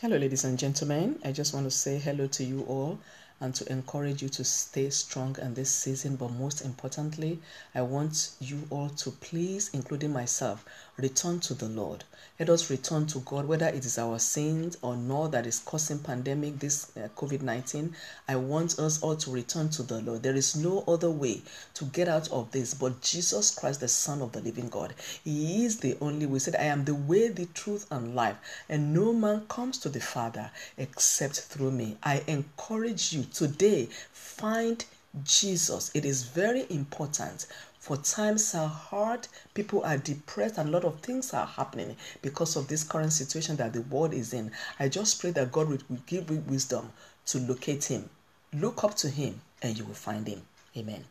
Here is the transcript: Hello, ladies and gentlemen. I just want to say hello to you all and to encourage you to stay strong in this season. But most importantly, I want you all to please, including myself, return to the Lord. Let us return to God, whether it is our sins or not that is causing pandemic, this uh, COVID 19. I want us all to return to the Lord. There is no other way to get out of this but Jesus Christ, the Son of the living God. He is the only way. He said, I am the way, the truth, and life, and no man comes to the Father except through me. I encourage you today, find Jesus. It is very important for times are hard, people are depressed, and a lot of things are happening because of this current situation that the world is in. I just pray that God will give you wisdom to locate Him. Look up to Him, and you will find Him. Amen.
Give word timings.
Hello, 0.00 0.16
ladies 0.16 0.44
and 0.44 0.56
gentlemen. 0.56 1.18
I 1.24 1.32
just 1.32 1.52
want 1.52 1.66
to 1.66 1.72
say 1.72 1.98
hello 1.98 2.28
to 2.28 2.44
you 2.44 2.62
all 2.68 3.00
and 3.40 3.54
to 3.54 3.70
encourage 3.70 4.22
you 4.22 4.28
to 4.28 4.44
stay 4.44 4.90
strong 4.90 5.36
in 5.40 5.54
this 5.54 5.70
season. 5.70 6.16
But 6.16 6.32
most 6.32 6.62
importantly, 6.62 7.40
I 7.74 7.82
want 7.82 8.30
you 8.40 8.62
all 8.70 8.88
to 8.88 9.10
please, 9.10 9.70
including 9.72 10.12
myself, 10.12 10.64
return 10.96 11.40
to 11.40 11.54
the 11.54 11.68
Lord. 11.68 12.04
Let 12.40 12.50
us 12.50 12.70
return 12.70 13.06
to 13.08 13.18
God, 13.20 13.46
whether 13.46 13.66
it 13.66 13.84
is 13.84 13.98
our 13.98 14.18
sins 14.18 14.76
or 14.82 14.96
not 14.96 15.32
that 15.32 15.46
is 15.46 15.58
causing 15.58 15.98
pandemic, 15.98 16.60
this 16.60 16.96
uh, 16.96 17.08
COVID 17.16 17.42
19. 17.42 17.94
I 18.28 18.36
want 18.36 18.78
us 18.78 19.02
all 19.02 19.16
to 19.16 19.30
return 19.30 19.70
to 19.70 19.82
the 19.82 20.00
Lord. 20.02 20.22
There 20.22 20.36
is 20.36 20.54
no 20.54 20.84
other 20.86 21.10
way 21.10 21.42
to 21.74 21.84
get 21.86 22.06
out 22.06 22.30
of 22.30 22.52
this 22.52 22.74
but 22.74 23.00
Jesus 23.02 23.52
Christ, 23.54 23.80
the 23.80 23.88
Son 23.88 24.22
of 24.22 24.32
the 24.32 24.40
living 24.40 24.68
God. 24.68 24.94
He 25.24 25.64
is 25.64 25.78
the 25.78 25.96
only 26.00 26.26
way. 26.26 26.34
He 26.34 26.38
said, 26.40 26.56
I 26.56 26.64
am 26.64 26.84
the 26.84 26.94
way, 26.94 27.28
the 27.28 27.46
truth, 27.46 27.86
and 27.90 28.14
life, 28.14 28.36
and 28.68 28.94
no 28.94 29.12
man 29.12 29.46
comes 29.48 29.78
to 29.78 29.88
the 29.88 30.00
Father 30.00 30.50
except 30.76 31.40
through 31.40 31.72
me. 31.72 31.96
I 32.02 32.22
encourage 32.28 33.12
you 33.12 33.24
today, 33.32 33.88
find 34.12 34.84
Jesus. 35.24 35.90
It 35.94 36.04
is 36.04 36.24
very 36.24 36.66
important 36.70 37.46
for 37.88 37.96
times 37.96 38.54
are 38.54 38.68
hard, 38.68 39.28
people 39.54 39.82
are 39.82 39.96
depressed, 39.96 40.58
and 40.58 40.68
a 40.68 40.72
lot 40.72 40.84
of 40.84 41.00
things 41.00 41.32
are 41.32 41.46
happening 41.46 41.96
because 42.20 42.56
of 42.56 42.68
this 42.68 42.84
current 42.84 43.12
situation 43.12 43.56
that 43.56 43.72
the 43.72 43.82
world 43.82 44.12
is 44.12 44.34
in. 44.34 44.50
I 44.78 44.88
just 44.88 45.20
pray 45.20 45.30
that 45.30 45.52
God 45.52 45.68
will 45.68 45.78
give 46.06 46.30
you 46.30 46.44
wisdom 46.46 46.92
to 47.26 47.38
locate 47.38 47.84
Him. 47.84 48.10
Look 48.52 48.84
up 48.84 48.94
to 48.96 49.08
Him, 49.08 49.40
and 49.62 49.78
you 49.78 49.84
will 49.84 49.94
find 49.94 50.26
Him. 50.26 50.42
Amen. 50.76 51.04